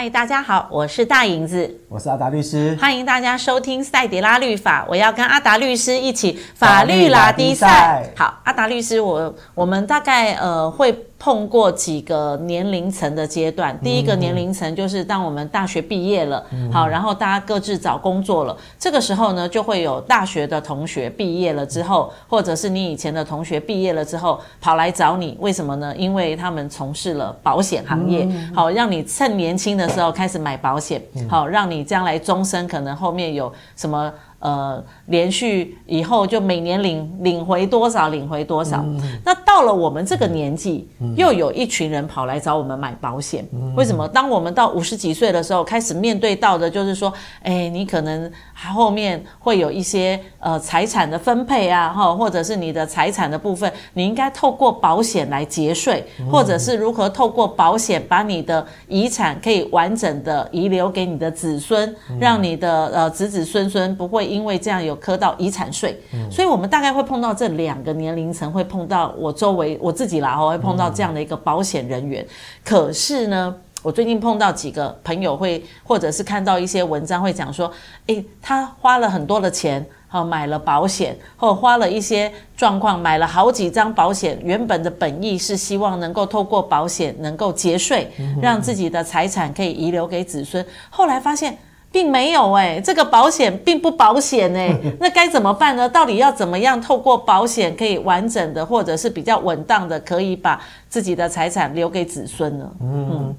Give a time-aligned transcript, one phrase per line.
[0.00, 4.82] 嗨，大家好，我是大影子，我是阿达律师，欢迎大家收听赛迪拉律法。
[4.88, 8.02] 我要跟阿达律师一起法律拉低赛。
[8.16, 10.90] 好，阿达律师，我我们大概呃会。
[11.20, 25.94] 碰过几个年龄层的阶段，第一个年龄层就是当我们大学毕业了，嗯、好，然后大家各自找工作了，这个时候呢，就会有大学的同学毕业了之后，或者是你以前的同学毕业了之后跑来找你，为什么呢？
[25.94, 34.10] 因为他们从事了保险行业，好，让你趁年轻的时候开始买保险，好，让你将来终身可能后面有什么。
[34.40, 38.78] 呃，连续以后就每年领领回多少，领回多少。
[38.78, 43.46] 嗯、那到了我们这个年纪，嗯、又有一群人跑来找我们买保险。
[43.52, 44.08] 嗯、为什么？
[44.08, 64.29] 当我们到五十几岁的时候，开始面对到的就是说，哎，你可能后面会有一些呃财产的分配啊，哈，或者是你的财产的部分，你应该透过保险来节税，嗯、或者是如何透过保险把你的遗产可以完整的遗留给你的子孙，嗯、让你的呃子子孙孙不会。
[64.30, 72.22] 因为这样有磕到遗产税，嗯、所以我们大概会碰到这两个年龄层，会碰到我周围我自己啦，我会碰到这样的一个保险人员。
[72.22, 72.28] 嗯、
[72.64, 77.70] 可是呢，我最近碰到几个朋友会，或者是看到一些文章会讲说，
[78.06, 91.56] 诶，他花了很多的钱，好买了保险，或花了一些状况买了好几张保险，原本的本意是希望能够透过保险能够节税，让自己的财产可以遗留给子孙，后来发现。
[91.92, 95.88] 并没有哎、欸，这个保险并不保险哎、欸， 那该怎么办呢？
[95.88, 102.70] 到底要怎么样透过保险可以完整的，或者是比较稳当的，可以把自己的财产留给子孙呢？
[102.80, 103.36] 嗯，嗯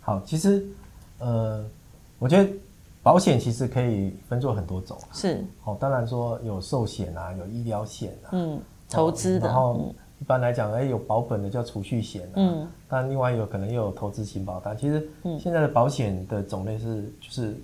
[0.00, 0.64] 好，其实
[1.18, 1.62] 呃，
[2.18, 2.48] 我觉得
[3.02, 14.74] 保险其实可以分作很多种，是，好、哦，当然说有寿险啊，有医疗险啊，嗯，投资的，然后一般来讲，哎，有保本的叫储蓄险啊，嗯，但另外有可能又有投资型保单。
[14.74, 15.06] 其实
[15.38, 17.54] 现在的保险的种类是就是。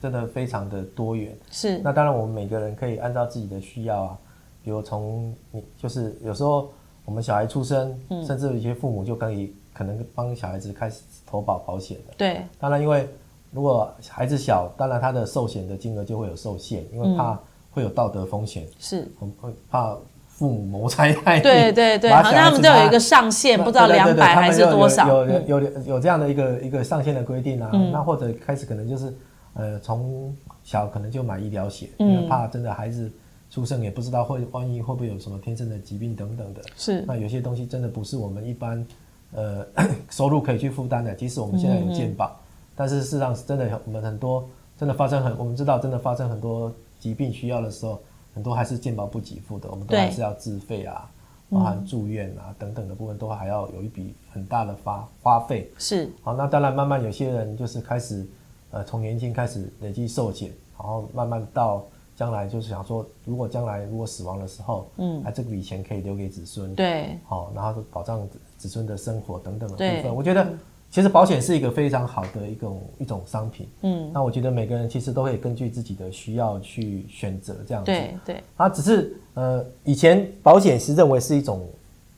[0.00, 1.78] 真的非常的多元，是。
[1.78, 4.18] 那当然，我们每个人可以按照自己的需要啊，
[4.62, 6.70] 比如从你就是有时候
[7.04, 12.14] 我们小孩出生，嗯、甚至有一些父母就可以可能帮小孩子开始投保保险了。
[12.16, 12.42] 对。
[12.58, 13.08] 当然，因为
[13.50, 17.38] 如果孩子小，当然他的寿险的金额就会有受限，因为怕
[17.70, 18.66] 会有道德风险。
[18.78, 19.06] 是。
[19.18, 19.96] 我们会怕
[20.26, 21.42] 父母谋财害命。
[21.42, 25.08] 对对对，好像他们都有一个上限，不知道两百还是多少。
[25.24, 29.12] 有有有这样的一个一个上限的规定啊，嗯、那或者开始可能就是。
[29.54, 33.10] 呃，从小可能就买医疗险，因为怕真的孩子
[33.50, 36.62] 出生也不知道会万一会不会有什么天生的疾病等等的。
[36.76, 38.86] 是，那有些东西真的不是我们一般
[39.32, 39.66] 呃
[40.10, 41.14] 收入可以去负担的。
[41.14, 48.00] 即使我们现在有健保，嗯嗯，但是事实上是真的，我们很多真的发生很，我们知道真的发生很多疾病需要的时候，
[48.34, 51.10] 很多还是健保不给付的，我们都还是要自费啊，
[51.50, 55.72] 包含住院啊等等的部分，都还要有一笔很大的花花费。
[55.78, 58.24] 是，好，那当然慢慢有些人就是开始。
[58.70, 61.84] 呃，从年轻开始累积寿险，然后慢慢到
[62.14, 70.14] 将来就是想说，如果将来如果死亡的时候，嗯，那这笔钱可以留给子孙，对，好，然后保障子孙的生活等等的部分。
[70.14, 70.46] 我觉得
[70.90, 78.42] 其实保险是一个非常好的一种一种商品，嗯，那我觉得每个人其实都可以根据自己的需要去选择这样子，对对。
[78.56, 81.66] 啊，只是呃，以前保险是认为是一种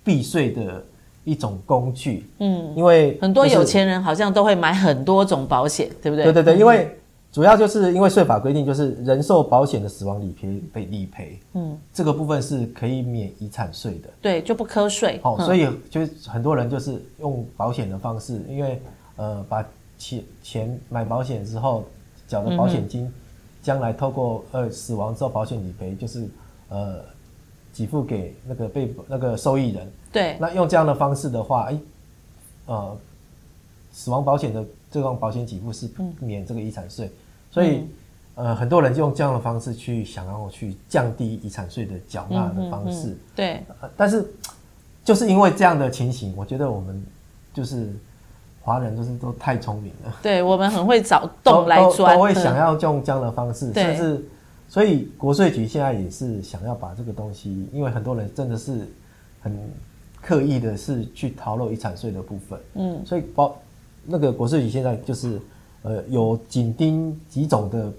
[0.02, 0.84] 避税的。
[1.24, 6.24] 一种工具，嗯，因为很多有钱人好像都会买很多种保险，对不对？
[6.24, 6.96] 对对对，因为
[7.30, 15.20] 主要就是因为税法规定，就是人寿保险的死亡理赔被理赔，嗯，这个部分是可以免遗产税的，对，就不课税。
[15.22, 18.80] 好，所以就很多人就是用保险的方式，因为
[19.16, 19.64] 呃，把
[19.98, 21.84] 钱钱买保险之后
[22.26, 23.12] 缴的保险金，
[23.62, 26.26] 将来透过呃死亡之后保险理赔，就是
[26.70, 27.04] 呃。
[27.72, 31.78] 给付给那个被那个受益人，对，那用这样的方式的话，哎，
[32.66, 32.96] 呃，
[33.92, 35.88] 死亡保险的这种保险给付是
[36.18, 37.10] 免这个遗产税，
[37.50, 37.86] 所以、
[38.34, 43.62] 呃，很多人就用这样的方式去想要去降低遗产税的缴纳的方式，嗯嗯嗯、对、
[43.96, 44.28] 但是
[45.04, 47.02] 就是因为这样的情形，我觉得我们
[47.54, 47.88] 就是
[48.62, 54.28] 华人就是都太聪明了，对，我们很会找洞来钻，都会想要用这样的方式，甚至。
[54.70, 58.86] 所以国税局现在也是想要把这个东西，因为很多人真的是
[59.42, 59.52] 很
[60.22, 63.60] 刻意的是去逃漏遗产税的部分，嗯，所以保
[64.06, 65.40] 那个国税局现在就是
[65.82, 67.92] 呃有紧盯几种的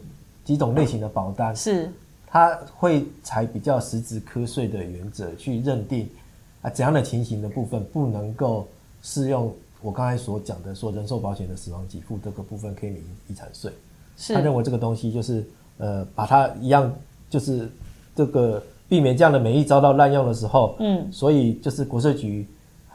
[0.46, 1.92] 几种类型的保单，是，
[2.26, 6.08] 他会采比较实质课税的原则去认定
[6.62, 8.66] 啊怎样的情形的部分不能够
[9.02, 13.70] 适用我刚才所讲的说人寿保险的死亡给付这个部分可以免遗产税，
[14.16, 15.46] 是，他认为这个东西就是。
[15.82, 16.94] 呃，把它一样，
[17.28, 17.68] 就是
[18.16, 22.48] 这个避免这样的美意遭到滥用的时候，嗯，所以就是国税局，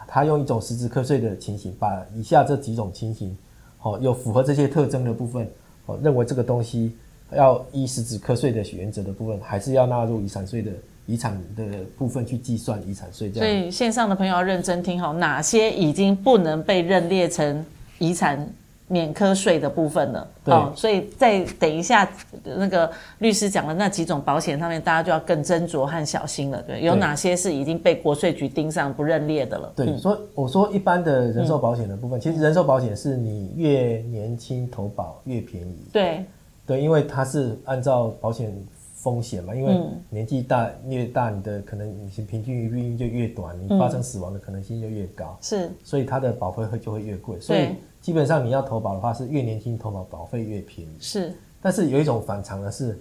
[0.06, 3.36] 他用一种实质课税的情形，把以下这几种情形
[3.82, 5.48] 哦，有符合这些特征的部分，
[5.86, 6.92] 哦，认为这个东西
[7.32, 10.70] 要依实质课税的原则的部分，还是要纳入遗产税的
[11.06, 11.64] 遗产的
[11.98, 13.28] 部分去计算遗产税。
[13.28, 13.48] 这样。
[13.48, 17.64] 所以线上的朋友要认真听好，哪些已经不能被认列成
[17.98, 18.48] 遗产
[18.88, 20.28] 免科税的部分了。
[20.44, 22.08] 对、哦，所以在等一下
[22.44, 22.88] 那个
[23.18, 26.62] 律师讲的那几种保险上面，大家就要更斟酌和小心了。
[26.62, 29.72] 对，有哪些是已经被国税局盯上不认列的了？
[29.74, 35.88] 对，嗯、所以我说一般的人寿保险的部分，嗯、其实人寿保险是你越年轻投保越便宜。
[35.92, 36.24] 对，
[36.64, 38.56] 对，因为它是按照保险
[38.94, 39.76] 风险嘛，因为
[40.08, 45.36] 年纪大越大，你的可能你平均余命就越短，你发生死亡的可能性就越高。
[45.40, 47.40] 是，所以它的保费会就会越贵。
[47.40, 47.70] 所以。
[48.06, 50.96] 基本上你要投保的话，是越年轻投保保费越便宜。
[51.00, 52.96] 是，但是有一种反常的是，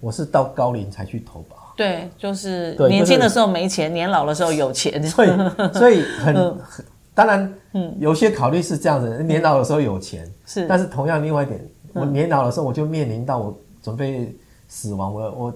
[0.00, 1.56] 我是到高龄才去投保。
[1.74, 5.02] 对，就是年轻的时候没钱，就是、年老的时候有钱。
[5.02, 5.28] 所以，
[5.72, 6.58] 所以很，嗯、
[7.14, 11.58] 当然，嗯，有些考虑是这样子，年老的时候有钱是，但是同样另外一点，
[11.94, 14.30] 我年老的时候我就面临到我准备
[14.68, 15.54] 死亡，我我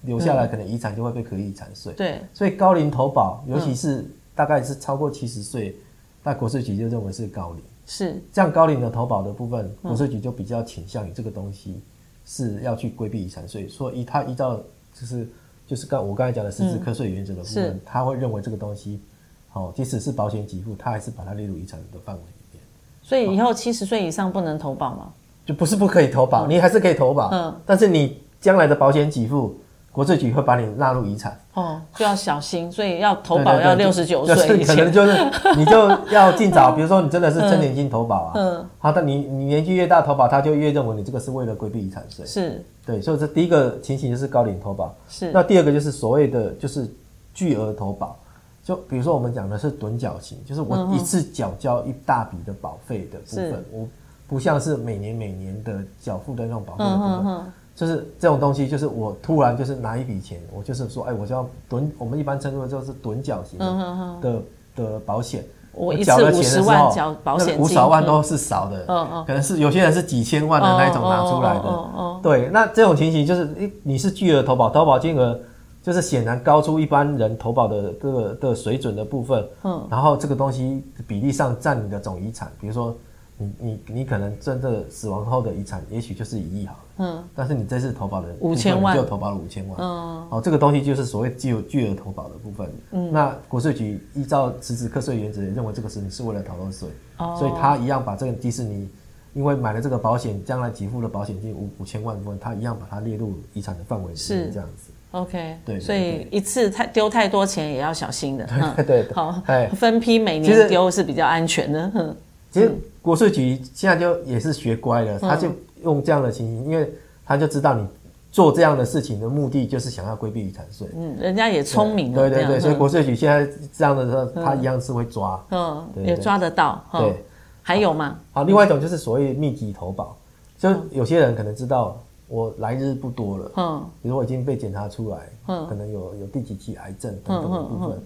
[0.00, 1.92] 留下来可能遗产就会被课遗产税。
[1.92, 4.02] 对，所以高龄投保，尤其是
[4.34, 5.76] 大概是超过七十岁，
[6.22, 7.62] 那国税局就认为是高龄。
[7.86, 11.80] 是这样，高龄的投保的部分，国税局就比较倾向于这个东西
[12.24, 14.56] 是要去规避遗产税，所以他依照
[14.92, 15.28] 就是
[15.66, 19.00] 就是刚我刚才讲的实质课税原则的部分，他会认为这个东西，
[19.48, 22.62] 好，即使是保险给付，他还是把它列入遗产的范围里面。
[23.02, 25.12] 所以以后七十岁以上不能投保吗？
[25.44, 29.56] 就不是不可以投保，你还是可以投保，嗯，但是你将来的保险给付。
[29.96, 31.34] 国税局会把你纳入遗产。
[31.54, 46.86] 哦，就要小心，所以要投保要六十九岁以前，可能就是你就要尽早，比如说你真的是真年轻投保啊，嗯，好，的你你年纪越大投保，他就越认为你这个是为了规避遗产税，是，对，所以这第一个情形就是高龄投保，是，那第二个就是所谓的就是
[47.32, 48.14] 巨额投保，
[48.62, 53.88] 就比如说我们讲的是趸缴型，就是我一次缴交一大笔的保费的部分，我
[54.28, 57.52] 不像是每年每年的缴付的那种保费的部分。
[57.76, 64.42] 就是这种东西，就是我突然就是拿一笔钱，我就是说，哎，我就要趸，我们一般称之为就是趸缴型的、嗯、的
[64.74, 65.44] 的保险。
[65.72, 75.38] 我缴了钱的时候，缴保险五十万都是少的，嗯嗯，可能是有些人是几千万的那一种拿出来的，对，那这种情形就是，你，你是巨额投保，投保金额
[75.82, 82.96] 就是显然高出一般人投保的这个的水准的部分，嗯，然后这个东西比例上占你的总遗产，比如说。
[83.38, 86.80] 你你你可能真的死亡后的遗产，也许就是一亿好了。
[86.98, 87.24] 嗯。
[87.34, 89.76] 但是你这次投保的五千万，就投保了五千万。
[89.78, 90.26] 嗯。
[90.30, 92.70] 哦，这个东西就是所谓具有巨额投保的部分。
[92.92, 93.12] 嗯。
[93.12, 96.88] 那国税局依照实质课税原则，认为这个事情是为了逃漏税。
[97.18, 97.36] 哦。
[97.38, 98.88] 所以他一样把这个迪士尼，
[99.34, 104.14] 因为买了这个保险，将来给付的保险金五五千万部分，他一样把它列入遗产的范围。
[104.14, 104.90] 是这样子。
[105.10, 105.58] OK。
[105.62, 105.78] 对。
[105.78, 108.46] 所以一次太丢太多钱也要小心的。
[108.76, 109.12] 对对对。
[109.12, 109.42] 好。
[109.44, 109.68] 哎。
[109.68, 112.16] 分批每年丢是比较安全的。
[112.46, 112.52] 嗯。
[112.52, 112.70] 其实。
[113.06, 115.46] 国税局现在就也是学乖了，他就
[115.84, 116.92] 用这样的情形，因为
[117.24, 117.86] 他就知道你
[118.32, 120.88] 做这样的事情的目的就是想要规避遗产税。
[120.92, 122.18] 嗯，人家也聪明了。
[122.18, 125.40] 对对对，所以国税局现在这样的时候，他一样是会抓。
[125.52, 126.84] 嗯，也抓得到。
[126.94, 127.24] 对，
[127.62, 128.18] 还有吗？
[128.32, 130.16] 好，另外一种就是所谓密集投保，
[130.58, 138.02] 就有些人可能知道我来日不多了，嗯，比如我已经被检查出来，嗯，可能有有第几期癌症等等的部分。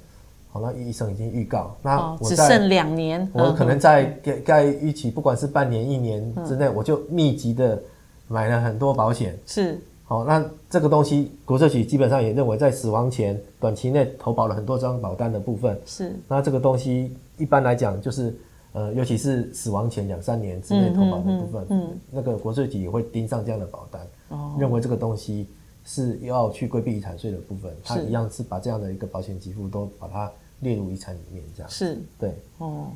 [0.53, 7.81] 好，那医生已经预告，那我只剩两年，我可能在该该预期，不管是半年、一年之内，我就密集的
[8.27, 9.39] 买了很多保险。
[9.47, 15.81] 是，好，那这个东西，国税局基本上也认为，在死亡前短期内投保了很多张保单的部分。
[15.87, 18.35] 是，那这个东西一般来讲，就是
[18.73, 25.47] 呃，尤其是死亡前两三年之内投保的部分，嗯，那个国税局也会盯上这样的保单，哦，认为这个东西
[25.85, 30.29] 是要去规避遗产税的部分，它一样是把这样的一个保险给付都把它。
[30.61, 31.71] 列入遗产里面，这样。
[31.71, 31.99] 是。
[32.19, 32.35] 对。
[32.59, 32.89] 哦，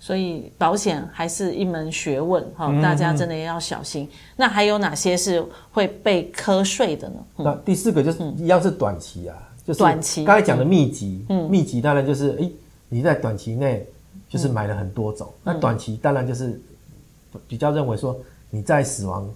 [0.00, 4.08] 所以保险还是一门学问哈，嗯、大家真的也要小心。
[4.36, 7.16] 那还有哪些是会被瞌睡的呢？
[7.38, 10.24] 嗯、那第四个就是一样是短期啊，嗯、就是短期。
[10.24, 12.52] 刚才讲的密集，嗯，密集当然就是哎、欸，
[12.90, 13.86] 你在短期内
[14.28, 16.60] 就是买了很多种，嗯、那短期当然就是
[17.48, 18.14] 比较认为说
[18.50, 19.26] 你在死亡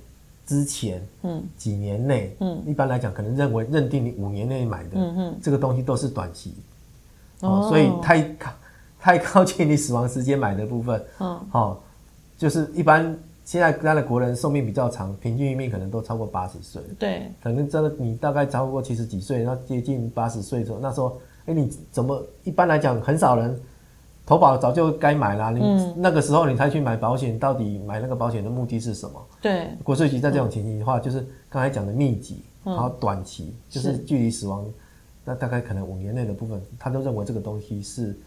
[0.45, 6.53] 之前，嗯，几年内，嗯，一般来讲可能认为认定你五年内买的，嗯嗯，这个东西都是短期。
[7.41, 8.51] 哦，所以太靠
[9.01, 11.81] 太靠近你死亡时间买的部分，嗯，好，
[12.37, 21.17] 就是一般现在当然国人寿命比较长，平均余命可能都超过八十岁，对，可能真的你大概超过七十几岁，然后接近八十岁的时候，那时候，
[21.47, 23.59] 哎，你怎么一般来讲很少人
[24.27, 29.27] 投保早就该买啦，你那个时候你才去买保险，到底买那个保险的目的是什么？
[29.41, 34.67] 对，国税局在这种情形的话，就是刚才讲的密集，然后短期，就是距离死亡。
[35.29, 38.19] 那大概可能五年内的部分，他都认为这个东西是，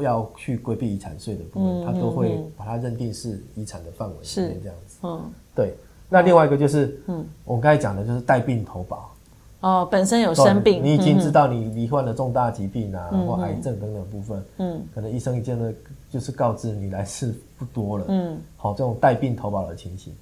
[0.00, 4.98] 要去规避遗产税的部分，他、嗯、都会把它认定是遗产的范围里面这样子。
[5.02, 5.74] 嗯，对。
[6.08, 9.14] 那另外一个就是，嗯，我刚才讲的就是带病投保。
[9.60, 15.70] 哦，本身有生病，你已经知道你罹患了重大疾病啊，嗯、或癌症等等部分，嗯，可能医生一见呢，
[16.08, 20.14] 就是告知你来世不多了，嗯，好，这种带病投保的情形，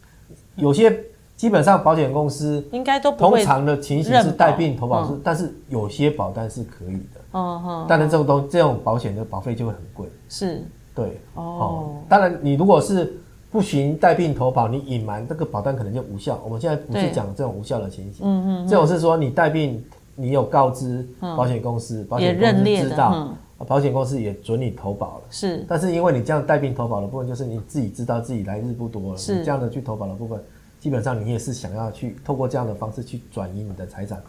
[0.56, 1.00] 有些
[1.38, 10.62] 基本上保险公司应该都通常的情形是带病投保是，但是有些保单是可以的，哦哦，当然这种东这种保险的保费就会很贵，是，
[10.94, 13.16] 对，哦，当然你如果是。
[13.50, 16.38] 不行带病投保，你隐瞒这个保单可能就无效。
[16.44, 19.82] 我们现在不是讲这种无效的情形，嗯嗯，这种是说你带病，
[20.16, 23.34] 你有告知保险公司，保险公司知道，
[23.66, 25.64] 保险公司也准你投保了，是。
[25.66, 29.36] 但是因为你这样带病投保的部分，就是你自己知道自己来日不多了，是。
[29.38, 30.38] 你这样的去投保的部分，
[30.80, 34.22] 基本上你也是想要去透过这样的方式去转移你的财产，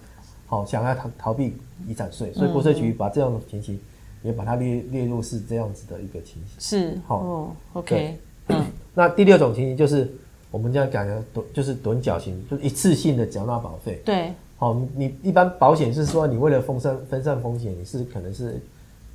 [0.47, 1.55] 好，想要逃逃避
[1.87, 3.79] 遗产税，所以国税局把这样的情形
[4.23, 6.99] 也把它列列入是这样子的一个情形，是。
[7.07, 8.17] 好，哦，OK。
[8.47, 8.65] 嗯，
[8.95, 10.11] 那第六种情形就是
[10.49, 14.01] 我们这样讲的，就是趸缴型，就是一次性的缴纳保费。
[14.03, 18.59] 对，好，你一般保险是说你为了分散分散风险，你是可能是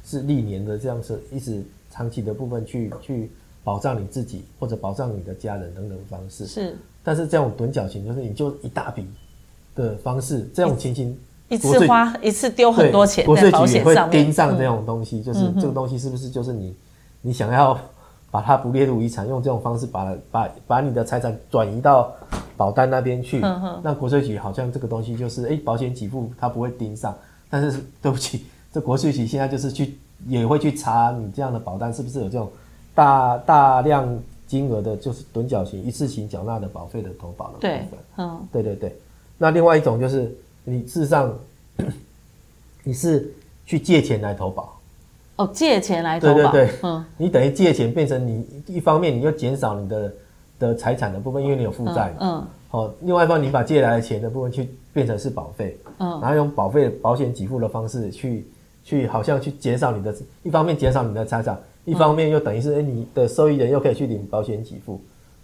[0.05, 3.31] 是历年的这样子，一直长期的部分去去
[3.65, 6.47] 保障你自己或者保障你的家人等等方式。
[6.47, 9.05] 是，但是这种趸缴型就是你就一大笔
[9.75, 11.19] 的方式，这种情形
[11.49, 16.77] 一次花一次丢很多钱，国税局也会盯上这种东西，就是这个东西是不是就是你
[17.23, 17.77] 你想要。
[18.31, 22.13] 把它不列入遗产，用这种方式把把把你的财产转移到
[22.57, 23.39] 保单那边去，
[23.81, 27.17] 那国税局好像这个东西就是，哎、欸，保险给付它不会盯上，
[27.49, 32.51] 但是对不起，这国税局现在就是去也会去查你这样的保单是不是有这种
[32.95, 37.71] 大大量金额的，就是趸缴型一次性缴纳的保费的投保的部分。
[37.71, 38.97] 对，嗯，对对对。
[39.37, 40.33] 那另外一种就是
[40.63, 41.37] 你事实上
[42.85, 43.31] 你是
[43.67, 44.79] 去借钱来投保。
[45.37, 50.13] 哦，借钱来投保，对对对，嗯，你等于借钱变成你一方面，你又减少你的
[50.61, 58.47] 的财产的部分，因为你有负债，嗯，好、嗯，另外一方面你把借来的钱的部分去变成是保费，嗯，然后用保费保险给付的方式去
[58.85, 65.01] 去好像去减少你的，一方面减少你的财产，一方面又等于是哎、嗯、你的受益人又可以去领保险给付，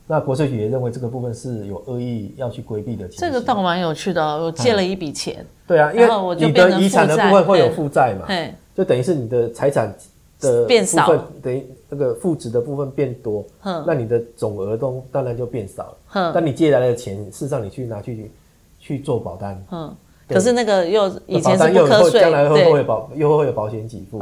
[0.07, 3.07] 那国税局也认为这个部分是有恶意要去规避的。
[3.09, 8.27] 这个倒蛮有趣的、哦，我借了一笔钱、嗯，对啊，因为你的遗产的部分会有负债嘛，
[8.75, 9.95] 就等于是你的财产
[10.41, 16.33] 的变少等于那个负值的部分变多，那你的总额都当然就变少了。
[16.33, 18.31] 但你借来的钱，事实上你去拿去
[18.79, 19.63] 去做保单，
[20.35, 24.19] 可是那个又以前是不课税，将来会会保又会有保险给付，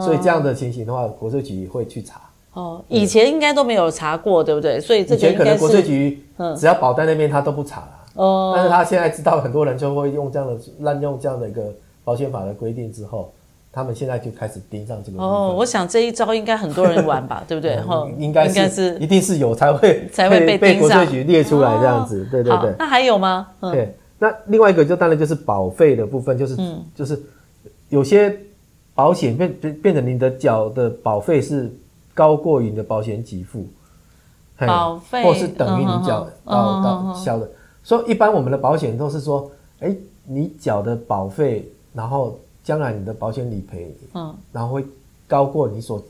[0.00, 2.20] 所以这样的情形的话，国税局会去查。
[2.52, 4.80] 哦，以前应该都没有查过，对不对？
[4.80, 6.22] 所以这以前可能国税局
[6.58, 11.62] 只要保单那边他都不查了，哦，但是他现在知道很多人就会用这样的滥用这样的一个
[12.04, 13.32] 保险法的规定之后。
[13.72, 17.76] 他们现在就开始盯上这个哦，我想这一招应该很多人玩吧， 对不对？
[17.76, 22.74] 哈、嗯，应该是，是一定是有才会才会被被国税局列出来这样子，哦、对对对。
[22.76, 23.46] 那还有吗？
[23.60, 27.20] 嗯、对，那另外一个就当然就是保费的部分，就是、嗯、就是
[27.88, 28.38] 有些
[28.94, 31.68] 保险变变变成你的缴的保费是
[32.14, 33.66] 高过于你的保险给付，
[34.58, 37.50] 保费或是等于你缴到到销的。
[37.82, 39.50] 所以一般我们的保险都是说，
[39.80, 42.38] 哎、欸，你缴的保费，然后。
[42.62, 44.84] 将来你的保险理赔，嗯，然后会
[45.26, 46.00] 高过你所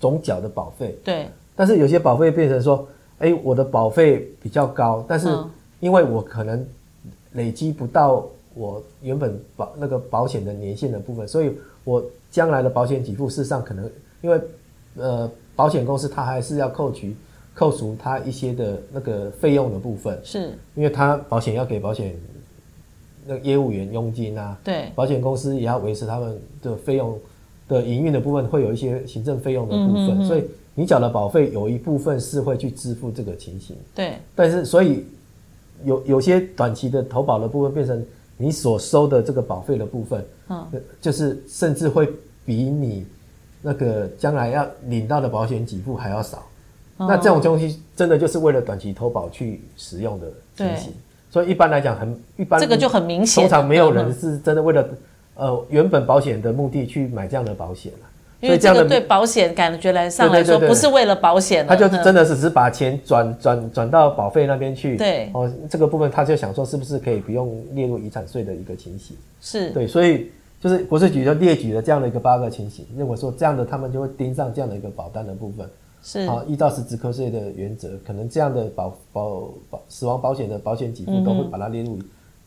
[0.00, 1.28] 总缴的保费，对。
[1.54, 2.86] 但是有些保费变成说，
[3.20, 5.28] 哎，我的保费比较高，但是
[5.78, 6.66] 因为我可能
[7.32, 11.52] 累积不到我原本保那个保险的年限的部分，所以
[11.84, 13.90] 我将来的保险给付事实上可能
[14.22, 14.40] 因为
[14.96, 17.16] 呃保险公司它还是要扣取
[17.54, 22.14] 扣除它一些的那个费用的部分，是因为它保险要给保险。
[23.26, 27.16] 那业务员佣金啊，对，保险公司也要维持他们的费用
[27.68, 30.44] 的营运的部分，会有一些行政费用的部分，嗯、哼哼所以
[30.74, 33.76] 你缴的保费有一部分是会去支付这个情形。
[33.94, 35.04] 对，但是所以
[35.84, 38.04] 有有些短期的投保的部分变成
[38.36, 40.66] 你所收的这个保费的部分，嗯，
[41.00, 42.08] 就是甚至会
[42.44, 43.06] 比你
[43.62, 46.42] 那个将来要领到的保险给付还要少。
[46.98, 50.92] 嗯、那这种东西真的就是为了短期投保去使用的情形。
[51.30, 53.42] 所以一般来讲，很一般，这个就很明显。
[53.42, 54.88] 通常没有人是真的为了
[55.34, 58.09] 呃原本保险的目的去买这样的保险了。
[58.40, 64.96] 因为这个对保险感觉来上来说，不是为了保险，他就真的是只是把钱转转转到保费那边去。
[64.96, 69.16] 对哦，这个部分他就想说，是不是可以不用列入遗产税的一个情形？
[69.40, 70.30] 是对，所以
[70.60, 75.68] 就是国税局就列举了这样的一个八个情形，认为说这样的他们就会盯上这样的一个保单的部分。
[76.02, 81.98] 是啊，依照实质课税的原则，可能这样的保保保死亡保险的保险给付都会把它列入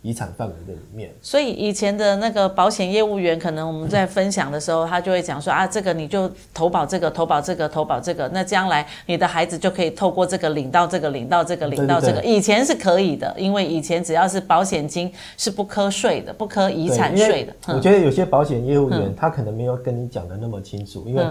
[0.03, 1.09] 遗产范围的里面。
[1.19, 12.21] 所以以前的那个保险业务员，可能我们在分享的时候，他就会讲说啊，这个你就投保这个，投保这个，投保这个，那将来你的孩子就可以透过这个领到这个，领到这个，领到这个。
[12.21, 17.55] 以前是可以的，因为以前只要是保险金是不课税的，不课遗产税的。
[17.73, 21.25] 我觉得有些保险业务员他可能没有跟你讲的那么清楚，因为。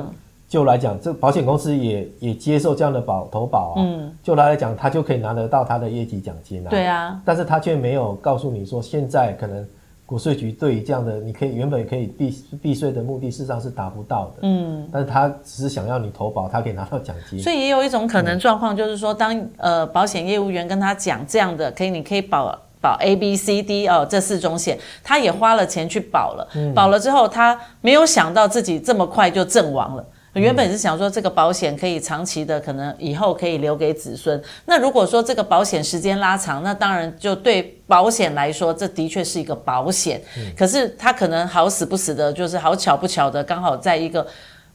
[0.52, 3.74] 就来讲，这保险公司也也接受这样的保投保啊。
[3.78, 6.68] 嗯，就来讲，他就可以拿得到他的业绩奖金啊。
[6.68, 9.66] 对啊，但是他却没有告诉你说，现在可能
[10.04, 14.40] 国税局对于这样的，你可以原本可以避避税的目的，事实上是达不到的。
[14.42, 17.40] 嗯，但是他只是想要你投保，他可以拿到奖金。
[17.40, 30.04] 所以也有一种可能状况，就是说，当呃保险业务员跟他讲这样的，可以你可以保保 A B C D 哦这四种险，他也花了钱去保了，嗯、保了之后，他没有想到自己这么快就阵亡了。
[30.40, 34.42] 原本是想说这个保险可以长期的，可能以后可以留给子孙。
[34.64, 40.18] 那如果说这个保险时间拉长，那当然就对保险来说，这的确是一个保险。
[40.56, 44.26] 可是他可能好死不死的，就是好巧不巧的，刚好在一个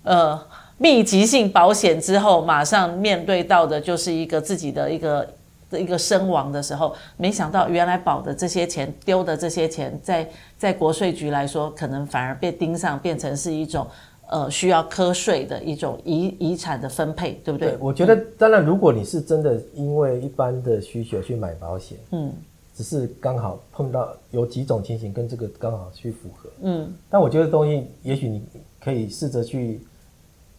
[0.03, 0.39] 呃
[0.77, 5.27] 密集性保险之后，马上面对到的就是一个自己的一个
[5.71, 13.87] 的一个身亡的时候，没想到原来保的这些钱丢的这些钱，在在国税局来说，可能反而被盯上，变成是一种。
[14.29, 17.69] 呃，需要课税的一种遗遗产的分配，对不对？
[17.69, 22.33] 对，我觉得当然，如果你是真的因为一般的需求去买保险，嗯，
[22.75, 28.43] 只是刚好碰到有几种情形跟这个刚好去符合，嗯，但我觉得东西，也许你
[28.81, 29.79] 可以试着去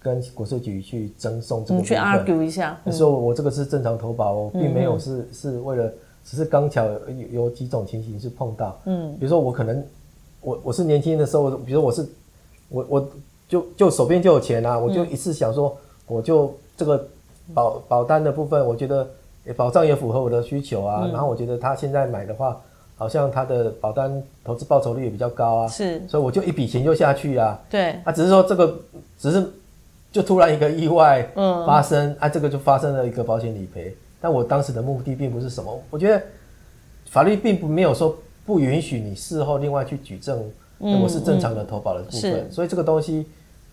[0.00, 5.92] 跟国税局去争讼这个，你去 argue 一下，说我这个是正常投保，我并没有是是为了，
[6.24, 9.84] 只是刚巧有有几种情形是碰到，嗯，比如说我可能
[10.40, 12.08] 我我是年轻的时候，比如说我是
[12.70, 13.08] 我我。
[13.48, 15.74] 就就手边就有钱啊，我就一次想说，
[16.06, 17.08] 我就这个
[17.54, 19.08] 保保单的部分，我觉得
[19.56, 21.08] 保障也符合我的需求啊。
[21.10, 22.60] 然后我觉得他现在买的话，
[22.96, 25.68] 好像他的保单投资报酬率也比较高啊。
[25.68, 27.58] 是，所以我就一笔钱就下去啊。
[27.70, 28.78] 对，啊，只是说这个
[29.18, 29.42] 只是
[30.12, 33.96] 就突然一个意外发生，啊，这个就发生了一个保险理赔。
[34.20, 36.22] 但我当时的目的并不是什么，我觉得
[37.08, 40.44] 法律并不没有说不允许你事后另外去举证，
[40.78, 42.52] 我是正常的投保的部分。
[42.52, 43.26] 所以这个东西。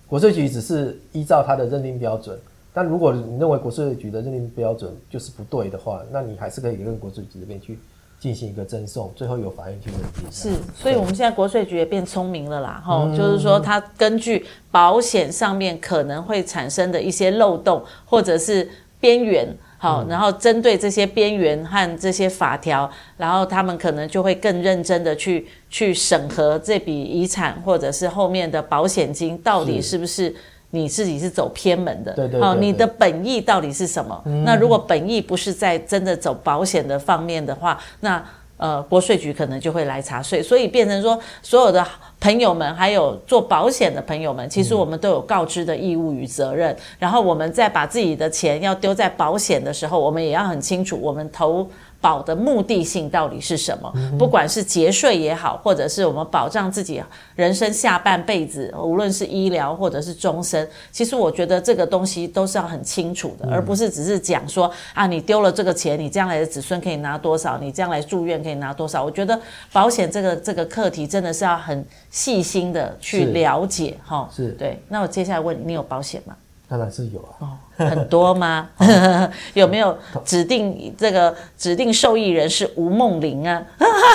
[0.07, 2.37] 国税局只是依照它的认定标准，
[2.73, 7.79] 但如果你认为国税局的认定标准就是不对的话，那你还是可以跟国税局这边去
[8.19, 10.31] 进行一个争讼，最后由法院去认定。
[10.31, 19.55] 是，所以我们现在国税局也变聪明了啦，哈、嗯，就是说它根据保险上面可能会产生的一些漏洞或者是边缘。
[19.85, 30.33] 好，然后针对这些边缘和这些法条，然后他们可能就会更认真的去去审核这笔遗产或者是后面的保险金到底是不是
[30.71, 32.11] 你自己是走偏门的？
[32.13, 32.41] 对对。
[32.41, 34.19] 好，你的本意到底是什么？
[34.43, 38.23] 那如果本意不是在真的走保险的方面的话，那。
[38.57, 41.85] 呃，国税局可能就会来查税，所以变成说，所有的
[42.25, 46.73] 朋友们，还有做保险的朋友们，其实我们都有告知的义务与责任。
[46.73, 51.69] 嗯、然后我们在把自己的钱要丢在保险的时候，我们也要很清楚，我们投。
[52.05, 53.91] 保的目的性到底是什么？
[54.15, 57.03] 不管是节税也好，或者是我们保障自己
[57.35, 69.03] 人生下半辈子，无论是医疗或者是终身，其实我觉得这个东西都是要很清楚的，而不是只是讲说啊，你丢了这个钱，你将来的子孙可以拿多少，你将来住院可以拿多少。
[69.03, 69.41] 我觉得
[69.73, 74.29] 保险这个这个课题真的是要很细心的去了解哈。
[74.31, 74.79] 是，对。
[74.89, 76.35] 那我接下来问你，你有保险吗？
[76.67, 77.31] 当然是有啊。
[77.39, 77.47] 哦
[77.77, 78.69] 很多吗？
[79.53, 83.61] 有没有指定这个指定受益人是吴梦玲啊？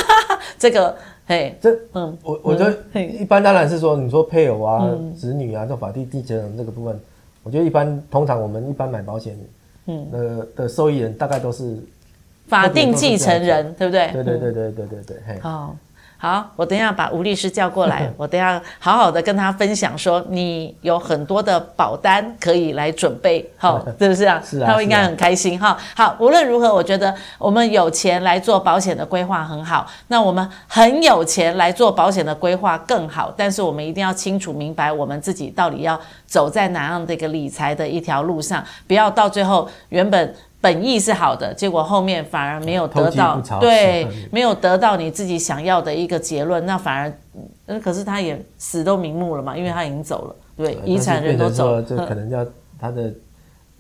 [0.59, 6.99] 这个，嘿，这，嗯，我我觉得一般当然是说，你说配偶啊、嗯、子女啊，这法定继承人这个部分，
[7.43, 9.39] 我觉得一般通常我们一般买保险，
[9.85, 11.77] 嗯，的的受益人大概都是
[12.49, 14.11] 法定继承人，对不对？
[14.11, 15.39] 对对对对对对对，嘿。
[15.41, 15.77] 好。
[16.23, 24.43] 好，我等一下把吴律师叫过来， 我等一下好好的跟他分享说，你有很多的保单可以来准备，好， 是不是啊？
[24.45, 25.75] 是啊，他会应该很开心哈。
[25.97, 40.35] 好，无论如何，我觉得我们有钱来做保险的规划很好，那我们很有钱来做保险的规划更好，但是我们一定要清楚明白我们自己到底要走在哪样的一个理财的一条路上，不要到最后原本。
[40.61, 47.13] 本意是好的，结果后面反而没有得到，对，没有得到你自己想要的一个结论，那反而，
[47.67, 52.45] 呃，可是他也死都瞑目了嘛，因为他已经走了，对，遗产人都走了，这可能要
[52.79, 53.11] 他的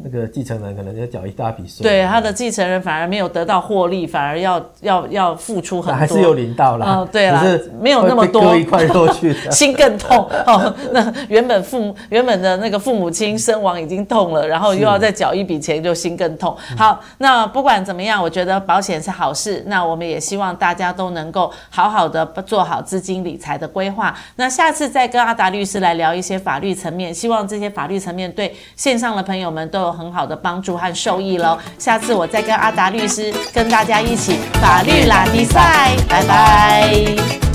[0.02, 6.86] 那个继承人可能要缴一大笔税，对，他的继承人反而没有得到获利，反而要要要付出很多，还是有领到啦。
[6.86, 7.44] 哦，对啦，
[7.80, 10.26] 没有那么多，割一块肉去， 心更痛。
[10.46, 16.56] 哦，那原本父母原本的那个父母亲身亡已经痛了，然后又要再缴一笔钱，就心更痛。
[16.76, 19.62] 好，那不管怎么样，我觉得保险是好事。
[19.66, 24.16] 那我们也希望大家都能够好好的做好资金理财的规划。
[24.36, 31.58] 那下次再跟阿达律师来聊一些法律层面，希望这些法律层面对线上的朋友们都很好的帮助和受益喽。
[31.78, 37.49] 下次我再跟阿达律师跟大家一起法律拉力赛，拜拜。